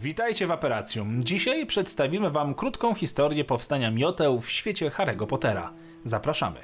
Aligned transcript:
Witajcie 0.00 0.46
w 0.46 0.50
Aperacjum. 0.50 1.24
Dzisiaj 1.24 1.66
przedstawimy 1.66 2.30
Wam 2.30 2.54
krótką 2.54 2.94
historię 2.94 3.44
powstania 3.44 3.90
mioteł 3.90 4.40
w 4.40 4.50
świecie 4.50 4.90
Harry'ego 4.90 5.26
Pottera. 5.26 5.72
Zapraszamy. 6.04 6.60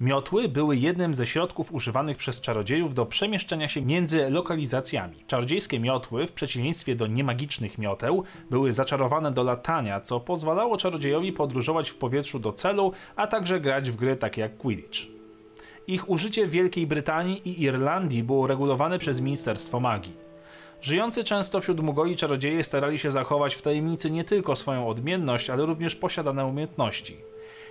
Miotły 0.00 0.48
były 0.48 0.76
jednym 0.76 1.14
ze 1.14 1.26
środków 1.26 1.72
używanych 1.72 2.16
przez 2.16 2.40
czarodziejów 2.40 2.94
do 2.94 3.06
przemieszczania 3.06 3.68
się 3.68 3.82
między 3.82 4.30
lokalizacjami. 4.30 5.24
Czarodziejskie 5.26 5.80
miotły, 5.80 6.26
w 6.26 6.32
przeciwieństwie 6.32 6.96
do 6.96 7.06
niemagicznych 7.06 7.78
mioteł, 7.78 8.24
były 8.50 8.72
zaczarowane 8.72 9.32
do 9.32 9.42
latania, 9.42 10.00
co 10.00 10.20
pozwalało 10.20 10.76
czarodziejowi 10.76 11.32
podróżować 11.32 11.90
w 11.90 11.96
powietrzu 11.96 12.38
do 12.38 12.52
celu, 12.52 12.92
a 13.16 13.26
także 13.26 13.60
grać 13.60 13.90
w 13.90 13.96
gry 13.96 14.16
takie 14.16 14.40
jak 14.40 14.56
Quidditch. 14.56 14.98
Ich 15.86 16.10
użycie 16.10 16.46
w 16.46 16.50
Wielkiej 16.50 16.86
Brytanii 16.86 17.48
i 17.48 17.62
Irlandii 17.62 18.22
było 18.22 18.46
regulowane 18.46 18.98
przez 18.98 19.20
Ministerstwo 19.20 19.80
Magii. 19.80 20.29
Żyjący 20.82 21.24
często 21.24 21.60
wśród 21.60 21.80
Mugoli 21.80 22.16
czarodzieje 22.16 22.64
starali 22.64 22.98
się 22.98 23.10
zachować 23.10 23.54
w 23.54 23.62
tajemnicy 23.62 24.10
nie 24.10 24.24
tylko 24.24 24.56
swoją 24.56 24.88
odmienność, 24.88 25.50
ale 25.50 25.66
również 25.66 25.96
posiadane 25.96 26.46
umiejętności. 26.46 27.16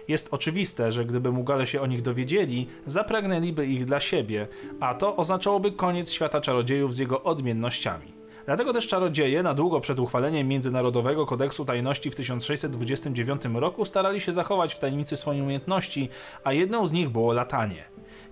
Jest 0.08 0.34
oczywiste, 0.34 0.91
że 0.91 1.05
gdyby 1.05 1.31
Mugale 1.31 1.67
się 1.67 1.81
o 1.81 1.88
nich 1.88 2.02
dowiedzieli, 2.02 2.67
zapragnęliby 2.86 3.66
ich 3.66 3.86
dla 3.86 4.00
siebie, 4.00 4.48
a 4.80 4.94
to 4.94 5.16
oznaczałoby 5.16 5.72
koniec 5.72 6.12
świata 6.12 6.41
czarodziejów 6.41 6.95
z 6.95 6.98
jego 6.98 7.23
odmiennościami. 7.23 8.20
Dlatego 8.45 8.73
też 8.73 8.88
czarodzieje 8.88 9.44
na 9.44 9.53
długo 9.53 9.80
przed 9.80 10.00
uchwaleniem 10.00 10.48
Międzynarodowego 10.48 11.26
Kodeksu 11.26 11.66
Tajności 11.66 12.12
w 12.12 12.16
1629 12.16 13.41
roku 13.53 13.86
starali 13.86 14.22
się 14.22 14.31
zachować 14.31 14.73
w 14.73 14.80
tajemnicy 14.80 15.16
swoje 15.16 15.44
umiejętności, 15.44 16.09
a 16.44 16.53
jedną 16.53 16.88
z 16.88 16.91
nich 16.91 17.09
było 17.09 17.34
latanie. 17.34 17.84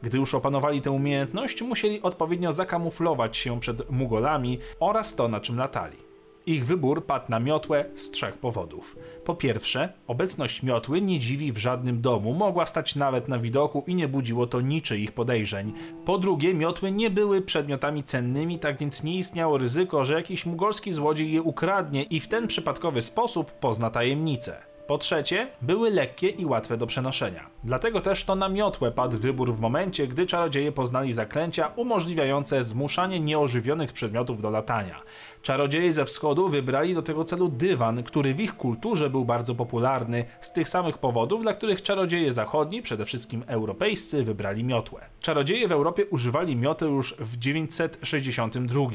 Gdy 0.02 0.18
już 0.18 0.34
opanowali 0.36 0.82
tę 0.82 0.92
umiejętność, 0.92 1.62
musieli 1.62 2.02
odpowiednio 2.02 2.52
zakamuflować 2.52 3.38
się 3.38 3.60
przed 3.60 3.92
Mugolami 3.92 4.60
oraz 4.80 5.16
to, 5.16 5.28
na 5.28 5.40
czym 5.40 5.58
latali. 5.58 6.08
Ich 6.48 6.66
wybór 6.66 7.06
padł 7.06 7.26
na 7.30 7.40
miotłę 7.40 7.86
z 7.96 8.12
trzech 8.12 8.38
powodów. 8.38 8.96
Po 9.26 9.36
pierwsze, 9.36 9.94
obecność 10.08 10.64
miotły 10.64 11.02
nie 11.02 11.20
dziwi 11.20 11.52
w 11.52 11.58
żadnym 11.58 12.02
domu, 12.02 12.34
mogła 12.34 12.66
stać 12.66 12.96
nawet 12.96 13.28
na 13.28 13.40
widoku 13.40 13.84
i 13.88 13.96
nie 13.96 14.08
budziło 14.08 14.48
to 14.48 14.62
niczyich 14.62 15.12
podejrzeń. 15.12 15.74
Po 16.06 16.18
drugie, 16.18 16.54
miotły 16.54 16.92
nie 16.92 17.10
były 17.10 17.42
przedmiotami 17.42 18.04
cennymi, 18.04 18.60
tak 18.60 18.80
więc 18.80 19.04
nie 19.04 19.18
istniało 19.18 19.58
ryzyko, 19.58 20.06
że 20.06 20.14
jakiś 20.14 20.46
mugolski 20.46 20.92
złodziej 20.92 21.32
je 21.32 21.42
ukradnie 21.42 22.04
i 22.04 22.20
w 22.20 22.28
ten 22.28 22.48
przypadkowy 22.48 23.02
sposób 23.02 23.52
pozna 23.52 23.90
tajemnicę. 23.90 24.77
Po 24.88 24.98
trzecie, 24.98 25.48
były 25.62 25.92
lekkie 25.92 26.30
i 26.30 26.46
łatwe 26.46 26.78
do 26.78 26.88
przenoszenia. 26.88 27.50
Dlatego 27.64 28.02
też 28.02 28.24
to 28.24 28.36
na 28.36 28.50
miotłę 28.50 28.92
padł 28.92 29.18
wybór 29.18 29.56
w 29.56 29.60
momencie, 29.60 30.08
gdy 30.08 30.26
czarodzieje 30.26 30.72
poznali 30.72 31.14
zaklęcia 31.14 31.72
umożliwiające 31.76 32.64
zmuszanie 32.64 33.20
nieożywionych 33.20 33.94
przedmiotów 33.94 34.42
do 34.42 34.50
latania. 34.50 35.02
Czarodzieje 35.42 35.92
ze 35.92 36.06
wschodu 36.06 36.50
wybrali 36.50 36.96
do 36.96 37.02
tego 37.02 37.24
celu 37.24 37.50
dywan, 37.50 38.04
który 38.04 38.34
w 38.34 38.40
ich 38.40 38.58
kulturze 38.58 39.10
był 39.10 39.26
bardzo 39.26 39.56
popularny, 39.56 40.26
z 40.42 40.52
tych 40.54 40.70
samych 40.70 40.98
powodów, 40.98 41.42
dla 41.42 41.54
których 41.54 41.82
czarodzieje 41.82 42.32
zachodni, 42.32 42.82
przede 42.82 43.06
wszystkim 43.06 43.44
europejscy, 43.48 44.24
wybrali 44.24 44.64
miotłę. 44.64 45.02
Czarodzieje 45.20 45.68
w 45.68 45.72
Europie 45.72 46.06
używali 46.06 46.56
mioty 46.56 46.86
już 46.86 47.16
w 47.20 47.38
962. 47.38 48.88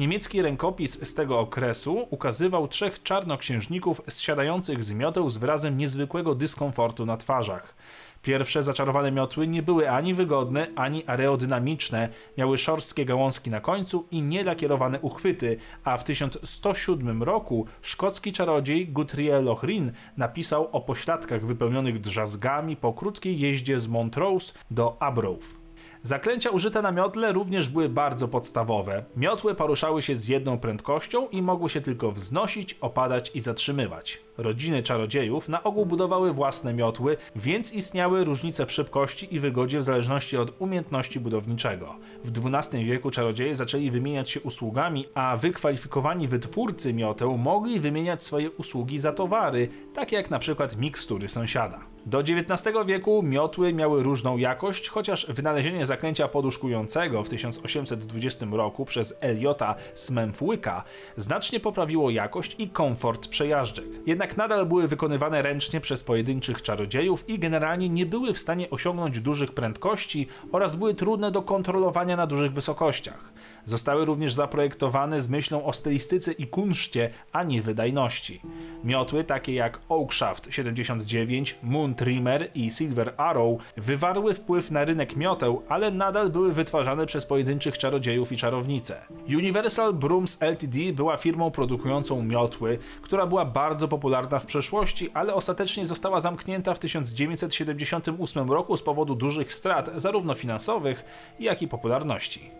Niemiecki 0.00 0.42
rękopis 0.42 1.08
z 1.08 1.14
tego 1.14 1.40
okresu 1.40 2.06
ukazywał 2.10 2.68
trzech 2.68 3.02
czarnoksiężników 3.02 4.02
zsiadających 4.08 4.84
z 4.84 4.92
mioteł 4.92 5.28
z 5.28 5.36
wyrazem 5.36 5.76
niezwykłego 5.76 6.34
dyskomfortu 6.34 7.06
na 7.06 7.16
twarzach. 7.16 7.74
Pierwsze 8.22 8.62
zaczarowane 8.62 9.12
miotły 9.12 9.46
nie 9.46 9.62
były 9.62 9.90
ani 9.90 10.14
wygodne, 10.14 10.66
ani 10.76 11.06
aerodynamiczne, 11.06 12.08
miały 12.38 12.58
szorstkie 12.58 13.04
gałązki 13.04 13.50
na 13.50 13.60
końcu 13.60 14.06
i 14.10 14.22
nielakierowane 14.22 15.00
uchwyty, 15.00 15.56
a 15.84 15.98
w 15.98 16.04
1107 16.04 17.22
roku 17.22 17.66
szkocki 17.82 18.32
czarodziej 18.32 18.88
Guthrie 18.88 19.40
Lochrin 19.40 19.92
napisał 20.16 20.68
o 20.72 20.80
pośladkach 20.80 21.46
wypełnionych 21.46 22.00
drzazgami 22.00 22.76
po 22.76 22.92
krótkiej 22.92 23.40
jeździe 23.40 23.80
z 23.80 23.88
Montrose 23.88 24.52
do 24.70 24.96
Arbroath. 25.02 25.60
Zaklęcia 26.02 26.50
użyte 26.50 26.82
na 26.82 26.92
miotle 26.92 27.32
również 27.32 27.68
były 27.68 27.88
bardzo 27.88 28.28
podstawowe. 28.28 29.04
Miotły 29.16 29.54
poruszały 29.54 30.02
się 30.02 30.16
z 30.16 30.28
jedną 30.28 30.58
prędkością 30.58 31.28
i 31.28 31.42
mogły 31.42 31.70
się 31.70 31.80
tylko 31.80 32.12
wznosić, 32.12 32.76
opadać 32.80 33.30
i 33.34 33.40
zatrzymywać. 33.40 34.20
Rodziny 34.38 34.82
czarodziejów 34.82 35.48
na 35.48 35.62
ogół 35.62 35.86
budowały 35.86 36.32
własne 36.32 36.74
miotły, 36.74 37.16
więc 37.36 37.72
istniały 37.72 38.24
różnice 38.24 38.66
w 38.66 38.72
szybkości 38.72 39.34
i 39.34 39.40
wygodzie 39.40 39.78
w 39.78 39.82
zależności 39.82 40.36
od 40.36 40.60
umiejętności 40.60 41.20
budowniczego. 41.20 41.96
W 42.24 42.46
XII 42.46 42.84
wieku 42.84 43.10
czarodzieje 43.10 43.54
zaczęli 43.54 43.90
wymieniać 43.90 44.30
się 44.30 44.40
usługami, 44.40 45.06
a 45.14 45.36
wykwalifikowani 45.36 46.28
wytwórcy 46.28 46.94
mioteł 46.94 47.38
mogli 47.38 47.80
wymieniać 47.80 48.22
swoje 48.22 48.50
usługi 48.50 48.98
za 48.98 49.12
towary, 49.12 49.68
takie 49.94 50.16
jak 50.16 50.30
na 50.30 50.38
przykład 50.38 50.76
mikstury 50.76 51.28
sąsiada. 51.28 51.90
Do 52.06 52.18
XIX 52.18 52.76
wieku 52.86 53.22
miotły 53.22 53.72
miały 53.72 54.02
różną 54.02 54.36
jakość, 54.36 54.88
chociaż 54.88 55.26
wynalezienie 55.26 55.86
zaklęcia 55.90 56.28
poduszkującego 56.28 57.22
w 57.22 57.28
1820 57.28 58.46
roku 58.52 58.84
przez 58.84 59.18
Eliota 59.20 59.74
Smemfłyka 59.94 60.84
znacznie 61.16 61.60
poprawiło 61.60 62.10
jakość 62.10 62.56
i 62.58 62.68
komfort 62.68 63.28
przejażdżek. 63.28 63.84
Jednak 64.06 64.36
nadal 64.36 64.66
były 64.66 64.88
wykonywane 64.88 65.42
ręcznie 65.42 65.80
przez 65.80 66.02
pojedynczych 66.02 66.62
czarodziejów 66.62 67.28
i 67.28 67.38
generalnie 67.38 67.88
nie 67.88 68.06
były 68.06 68.34
w 68.34 68.38
stanie 68.38 68.70
osiągnąć 68.70 69.20
dużych 69.20 69.52
prędkości 69.52 70.26
oraz 70.52 70.74
były 70.74 70.94
trudne 70.94 71.30
do 71.30 71.42
kontrolowania 71.42 72.16
na 72.16 72.26
dużych 72.26 72.52
wysokościach. 72.52 73.32
Zostały 73.64 74.04
również 74.04 74.34
zaprojektowane 74.34 75.20
z 75.20 75.28
myślą 75.28 75.64
o 75.64 75.72
stylistyce 75.72 76.32
i 76.32 76.46
kunszcie, 76.46 77.10
a 77.32 77.42
nie 77.42 77.62
wydajności. 77.62 78.40
Miotły 78.84 79.24
takie 79.24 79.54
jak 79.54 79.80
Oakshaft 79.88 80.46
79, 80.50 81.58
Moon 81.62 81.94
Trimmer 81.94 82.50
i 82.54 82.70
Silver 82.70 83.14
Arrow 83.16 83.60
wywarły 83.76 84.34
wpływ 84.34 84.70
na 84.70 84.84
rynek 84.84 85.16
mioteł, 85.16 85.62
ale 85.68 85.79
nadal 85.90 86.30
były 86.30 86.52
wytwarzane 86.52 87.06
przez 87.06 87.26
pojedynczych 87.26 87.78
czarodziejów 87.78 88.32
i 88.32 88.36
czarownice. 88.36 89.00
Universal 89.28 89.94
Brooms 89.94 90.42
Ltd 90.42 90.78
była 90.92 91.16
firmą 91.16 91.50
produkującą 91.50 92.22
miotły, 92.22 92.78
która 93.02 93.26
była 93.26 93.44
bardzo 93.44 93.88
popularna 93.88 94.38
w 94.38 94.46
przeszłości, 94.46 95.10
ale 95.14 95.34
ostatecznie 95.34 95.86
została 95.86 96.20
zamknięta 96.20 96.74
w 96.74 96.78
1978 96.78 98.50
roku 98.50 98.76
z 98.76 98.82
powodu 98.82 99.14
dużych 99.14 99.52
strat, 99.52 99.90
zarówno 99.96 100.34
finansowych, 100.34 101.04
jak 101.40 101.62
i 101.62 101.68
popularności. 101.68 102.50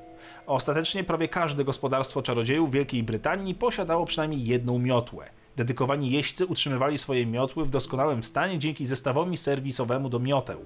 Ostatecznie 0.46 1.04
prawie 1.04 1.28
każde 1.28 1.64
gospodarstwo 1.64 2.22
czarodziejów 2.22 2.70
Wielkiej 2.70 3.02
Brytanii 3.02 3.54
posiadało 3.54 4.06
przynajmniej 4.06 4.44
jedną 4.44 4.78
miotłę. 4.78 5.30
Dedykowani 5.56 6.10
jeźdźcy 6.10 6.46
utrzymywali 6.46 6.98
swoje 6.98 7.26
miotły 7.26 7.64
w 7.64 7.70
doskonałym 7.70 8.24
stanie 8.24 8.58
dzięki 8.58 8.84
zestawowi 8.84 9.36
serwisowemu 9.36 10.08
do 10.08 10.18
mioteł. 10.18 10.64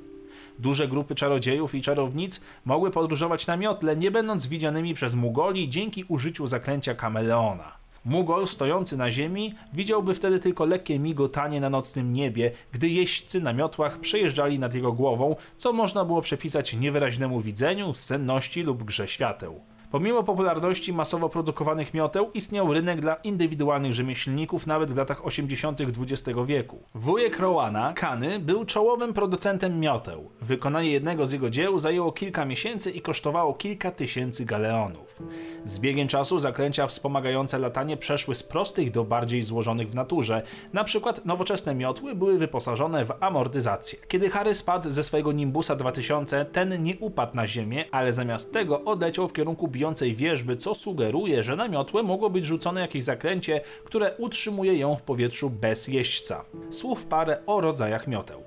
Duże 0.59 0.89
grupy 0.89 1.15
czarodziejów 1.15 1.75
i 1.75 1.83
czarownic 1.83 2.41
mogły 2.65 2.91
podróżować 2.91 3.47
na 3.47 3.57
miotle, 3.57 3.97
nie 3.97 4.11
będąc 4.11 4.47
widzianymi 4.47 4.95
przez 4.95 5.15
Mugoli 5.15 5.69
dzięki 5.69 6.05
użyciu 6.09 6.47
zaklęcia 6.47 6.95
kameleona. 6.95 7.85
Mugol 8.05 8.47
stojący 8.47 8.97
na 8.97 9.11
ziemi 9.11 9.55
widziałby 9.73 10.15
wtedy 10.15 10.41
tylko 10.41 10.65
lekkie 10.65 10.99
migotanie 10.99 11.61
na 11.61 11.71
nocnym 11.71 12.13
niebie, 12.13 12.53
gdy 12.73 12.89
jeźdźcy 12.89 13.41
na 13.41 13.53
miotłach 13.53 14.01
przejeżdżali 14.01 14.59
nad 14.59 14.75
jego 14.75 14.93
głową, 14.93 15.37
co 15.57 15.73
można 15.73 16.05
było 16.05 16.21
przepisać 16.21 16.75
niewyraźnemu 16.75 17.41
widzeniu, 17.41 17.95
senności 17.95 18.63
lub 18.63 18.85
grze 18.85 19.09
świateł. 19.09 19.61
Pomimo 19.95 20.23
popularności 20.23 20.93
masowo 20.93 21.29
produkowanych 21.29 21.95
mioteł, 21.95 22.31
istniał 22.35 22.73
rynek 22.73 23.01
dla 23.01 23.15
indywidualnych 23.15 23.93
rzemieślników 23.93 24.67
nawet 24.67 24.93
w 24.93 24.97
latach 24.97 25.27
80. 25.27 25.81
XX 25.81 26.39
wieku. 26.47 26.83
Wujek 26.95 27.39
Rowana, 27.39 27.93
Kany, 27.93 28.39
był 28.39 28.65
czołowym 28.65 29.15
producentem 29.15 29.81
mioteł. 29.81 30.31
Wykonanie 30.41 30.91
jednego 30.91 31.27
z 31.27 31.33
jego 31.33 31.51
dzieł 31.51 31.79
zajęło 31.79 32.13
kilka 32.13 32.45
miesięcy 32.45 32.91
i 32.91 33.01
kosztowało 33.01 33.55
kilka 33.55 33.91
tysięcy 33.91 34.45
galeonów. 34.45 35.23
Z 35.65 35.79
biegiem 35.79 36.09
czasu 36.09 36.39
zaklęcia 36.39 36.87
wspomagające 36.87 37.59
latanie 37.59 37.97
przeszły 37.97 38.35
z 38.35 38.43
prostych 38.43 38.91
do 38.91 39.05
bardziej 39.05 39.43
złożonych 39.43 39.91
w 39.91 39.95
naturze. 39.95 40.43
Na 40.73 40.85
przykład 40.85 41.25
nowoczesne 41.25 41.75
miotły 41.75 42.15
były 42.15 42.39
wyposażone 42.39 43.05
w 43.05 43.13
amortyzację. 43.21 43.99
Kiedy 44.09 44.31
Harry 44.31 44.55
spadł 44.55 44.91
ze 44.91 45.03
swojego 45.03 45.33
Nimbusa 45.33 45.77
2000, 45.77 46.45
ten 46.45 46.83
nie 46.83 46.97
upadł 46.99 47.37
na 47.37 47.47
ziemię, 47.47 47.85
ale 47.91 48.13
zamiast 48.13 48.53
tego 48.53 48.85
odleciał 48.85 49.29
w 49.29 49.33
kierunku 49.33 49.69
bijącego 49.69 49.84
bijącej 49.85 50.17
wierzby, 50.17 50.57
co 50.57 50.75
sugeruje, 50.75 51.43
że 51.43 51.57
na 51.57 51.69
miotłę 51.69 52.03
mogło 52.03 52.31
być 52.31 52.45
rzucone 52.45 52.81
jakieś 52.81 53.05
zaklęcie, 53.05 53.61
które 53.85 54.17
utrzymuje 54.19 54.79
ją 54.79 54.97
w 54.97 55.03
powietrzu 55.03 55.51
bez 55.51 55.89
jeźdźca. 55.89 56.45
Słów 56.71 57.07
parę 57.07 57.43
o 57.47 57.61
rodzajach 57.61 58.07
mioteł. 58.07 58.43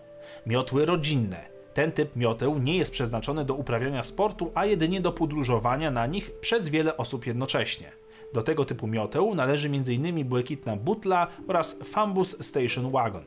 Miotły 0.45 0.85
rodzinne. 0.85 1.49
Ten 1.73 1.91
typ 1.91 2.15
mioteł 2.15 2.59
nie 2.59 2.77
jest 2.77 2.91
przeznaczony 2.91 3.45
do 3.45 3.53
uprawiania 3.53 4.03
sportu, 4.03 4.51
a 4.55 4.65
jedynie 4.65 5.01
do 5.01 5.11
podróżowania 5.11 5.91
na 5.91 6.07
nich 6.07 6.31
przez 6.39 6.69
wiele 6.69 6.97
osób 6.97 7.27
jednocześnie. 7.27 7.91
Do 8.33 8.41
tego 8.41 8.65
typu 8.65 8.87
mioteł 8.87 9.35
należy 9.35 9.67
m.in. 9.67 10.25
błękitna 10.25 10.75
butla 10.75 11.27
oraz 11.47 11.79
Fambus 11.83 12.45
Station 12.45 12.91
Wagon. 12.91 13.23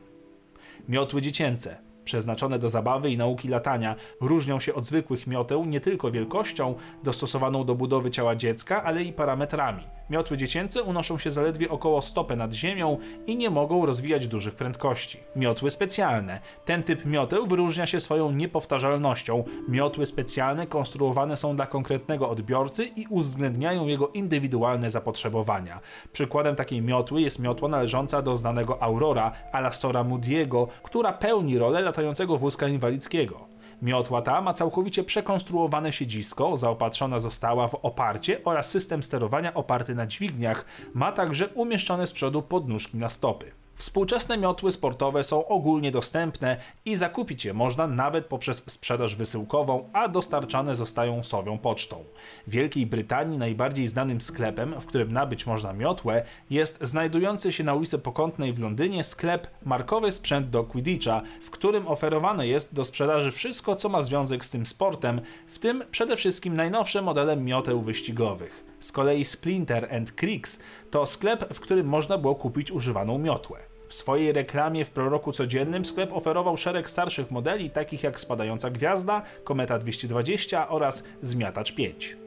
Miotły 0.89 1.21
dziecięce 1.21 1.90
przeznaczone 2.03 2.59
do 2.59 2.69
zabawy 2.69 3.09
i 3.09 3.17
nauki 3.17 3.47
latania, 3.47 3.95
różnią 4.21 4.59
się 4.59 4.73
od 4.73 4.85
zwykłych 4.85 5.27
mioteł 5.27 5.65
nie 5.65 5.81
tylko 5.81 6.11
wielkością 6.11 6.75
dostosowaną 7.03 7.65
do 7.65 7.75
budowy 7.75 8.11
ciała 8.11 8.35
dziecka, 8.35 8.83
ale 8.83 9.03
i 9.03 9.13
parametrami. 9.13 9.83
Miotły 10.11 10.37
dziecięce 10.37 10.83
unoszą 10.83 11.17
się 11.17 11.31
zaledwie 11.31 11.69
około 11.69 12.01
stopę 12.01 12.35
nad 12.35 12.53
ziemią 12.53 12.97
i 13.27 13.35
nie 13.35 13.49
mogą 13.49 13.85
rozwijać 13.85 14.27
dużych 14.27 14.55
prędkości. 14.55 15.19
Miotły 15.35 15.69
specjalne. 15.69 16.39
Ten 16.65 16.83
typ 16.83 17.05
mioteł 17.05 17.47
wyróżnia 17.47 17.85
się 17.85 17.99
swoją 17.99 18.31
niepowtarzalnością. 18.31 19.43
Miotły 19.69 20.05
specjalne 20.05 20.67
konstruowane 20.67 21.37
są 21.37 21.55
dla 21.55 21.65
konkretnego 21.65 22.29
odbiorcy 22.29 22.85
i 22.85 23.05
uwzględniają 23.09 23.87
jego 23.87 24.07
indywidualne 24.07 24.89
zapotrzebowania. 24.89 25.79
Przykładem 26.13 26.55
takiej 26.55 26.81
miotły 26.81 27.21
jest 27.21 27.39
miotła 27.39 27.69
należąca 27.69 28.21
do 28.21 28.37
znanego 28.37 28.83
Aurora, 28.83 29.31
Alastora 29.51 30.03
Moody'ego, 30.03 30.67
która 30.83 31.13
pełni 31.13 31.57
rolę 31.57 31.81
latającego 31.81 32.37
wózka 32.37 32.67
inwalidzkiego. 32.67 33.50
Miotła 33.81 34.21
ta 34.21 34.41
ma 34.41 34.53
całkowicie 34.53 35.03
przekonstruowane 35.03 35.93
siedzisko, 35.93 36.57
zaopatrzona 36.57 37.19
została 37.19 37.67
w 37.67 37.75
oparcie 37.75 38.43
oraz 38.43 38.69
system 38.69 39.03
sterowania 39.03 39.53
oparty 39.53 39.95
na 39.95 40.07
dźwigniach, 40.07 40.65
ma 40.93 41.11
także 41.11 41.47
umieszczone 41.47 42.07
z 42.07 42.11
przodu 42.11 42.41
podnóżki 42.41 42.97
na 42.97 43.09
stopy. 43.09 43.60
Współczesne 43.81 44.37
miotły 44.37 44.71
sportowe 44.71 45.23
są 45.23 45.47
ogólnie 45.47 45.91
dostępne 45.91 46.57
i 46.85 46.95
zakupić 46.95 47.45
je 47.45 47.53
można 47.53 47.87
nawet 47.87 48.25
poprzez 48.25 48.63
sprzedaż 48.67 49.15
wysyłkową, 49.15 49.89
a 49.93 50.07
dostarczane 50.07 50.75
zostają 50.75 51.23
sowią 51.23 51.57
pocztą. 51.57 52.03
W 52.47 52.51
Wielkiej 52.51 52.85
Brytanii 52.85 53.37
najbardziej 53.37 53.87
znanym 53.87 54.21
sklepem, 54.21 54.79
w 54.79 54.85
którym 54.85 55.13
nabyć 55.13 55.45
można 55.45 55.73
miotłę, 55.73 56.23
jest 56.49 56.79
znajdujący 56.81 57.51
się 57.51 57.63
na 57.63 57.73
ulicy 57.73 57.99
Pokątnej 57.99 58.53
w 58.53 58.59
Londynie 58.59 59.03
sklep 59.03 59.47
Markowy 59.65 60.11
Sprzęt 60.11 60.49
do 60.49 60.63
Quidditcha, 60.63 61.21
w 61.41 61.49
którym 61.49 61.87
oferowane 61.87 62.47
jest 62.47 62.75
do 62.75 62.85
sprzedaży 62.85 63.31
wszystko, 63.31 63.75
co 63.75 63.89
ma 63.89 64.01
związek 64.01 64.45
z 64.45 64.51
tym 64.51 64.65
sportem, 64.65 65.21
w 65.47 65.59
tym 65.59 65.83
przede 65.91 66.17
wszystkim 66.17 66.55
najnowsze 66.55 67.01
modele 67.01 67.37
mioteł 67.37 67.81
wyścigowych. 67.81 68.65
Z 68.79 68.91
kolei 68.91 69.25
Splinter 69.25 69.95
and 69.95 70.11
Creeks 70.11 70.59
to 70.91 71.05
sklep, 71.05 71.53
w 71.53 71.59
którym 71.59 71.87
można 71.87 72.17
było 72.17 72.35
kupić 72.35 72.71
używaną 72.71 73.17
miotłę. 73.17 73.70
W 73.91 73.93
swojej 73.93 74.31
reklamie 74.31 74.85
w 74.85 74.91
proroku 74.91 75.31
codziennym 75.31 75.85
sklep 75.85 76.13
oferował 76.13 76.57
szereg 76.57 76.89
starszych 76.89 77.31
modeli, 77.31 77.69
takich 77.69 78.03
jak 78.03 78.19
Spadająca 78.19 78.69
Gwiazda, 78.69 79.21
Kometa 79.43 79.79
220 79.79 80.69
oraz 80.69 81.03
Zmiatacz 81.21 81.75
5. 81.75 82.17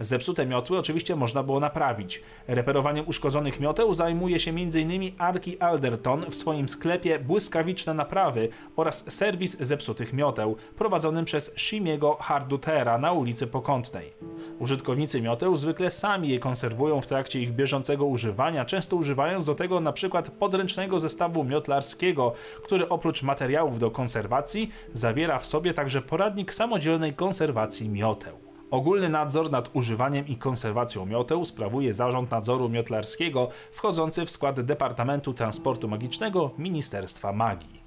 Zepsute 0.00 0.46
miotły 0.46 0.78
oczywiście 0.78 1.16
można 1.16 1.42
było 1.42 1.60
naprawić. 1.60 2.22
Reperowaniem 2.48 3.08
uszkodzonych 3.08 3.60
mioteł 3.60 3.94
zajmuje 3.94 4.40
się 4.40 4.50
m.in. 4.50 5.12
Arki 5.18 5.58
Alderton 5.58 6.30
w 6.30 6.34
swoim 6.34 6.68
sklepie 6.68 7.18
Błyskawiczne 7.18 7.94
Naprawy 7.94 8.48
oraz 8.76 9.12
serwis 9.12 9.56
zepsutych 9.60 10.12
mioteł, 10.12 10.56
prowadzonym 10.76 11.24
przez 11.24 11.52
Shimiego 11.56 12.16
Hardutera 12.20 12.98
na 12.98 13.12
ulicy 13.12 13.46
Pokątnej. 13.46 14.12
Użytkownicy 14.58 15.22
mioteł 15.22 15.56
zwykle 15.56 15.90
sami 15.90 16.28
je 16.28 16.38
konserwują 16.38 17.00
w 17.00 17.06
trakcie 17.06 17.40
ich 17.40 17.52
bieżącego 17.52 18.06
używania, 18.06 18.64
często 18.64 18.96
używając 18.96 19.46
do 19.46 19.54
tego 19.54 19.78
np. 19.78 20.22
podręcznego 20.38 21.00
zestawu 21.00 21.44
miotlarskiego, 21.44 22.32
który 22.64 22.88
oprócz 22.88 23.22
materiałów 23.22 23.78
do 23.78 23.90
konserwacji 23.90 24.70
zawiera 24.94 25.38
w 25.38 25.46
sobie 25.46 25.74
także 25.74 26.02
poradnik 26.02 26.54
samodzielnej 26.54 27.14
konserwacji 27.14 27.88
mioteł. 27.88 28.45
Ogólny 28.70 29.08
nadzór 29.08 29.50
nad 29.50 29.70
używaniem 29.72 30.26
i 30.26 30.36
konserwacją 30.36 31.06
mioteł 31.06 31.44
sprawuje 31.44 31.94
Zarząd 31.94 32.30
Nadzoru 32.30 32.68
Miotlarskiego 32.68 33.48
wchodzący 33.72 34.26
w 34.26 34.30
skład 34.30 34.60
Departamentu 34.60 35.34
Transportu 35.34 35.88
Magicznego 35.88 36.50
Ministerstwa 36.58 37.32
Magii. 37.32 37.82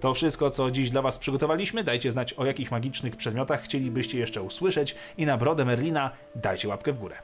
To 0.00 0.14
wszystko, 0.14 0.50
co 0.50 0.70
dziś 0.70 0.90
dla 0.90 1.02
Was 1.02 1.18
przygotowaliśmy. 1.18 1.84
Dajcie 1.84 2.12
znać, 2.12 2.32
o 2.32 2.44
jakich 2.44 2.70
magicznych 2.70 3.16
przedmiotach 3.16 3.62
chcielibyście 3.62 4.18
jeszcze 4.18 4.42
usłyszeć 4.42 4.96
i 5.18 5.26
na 5.26 5.36
brodę 5.36 5.64
Merlina 5.64 6.10
dajcie 6.34 6.68
łapkę 6.68 6.92
w 6.92 6.98
górę. 6.98 7.16